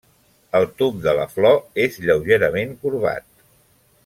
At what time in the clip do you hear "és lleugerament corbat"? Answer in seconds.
1.85-3.29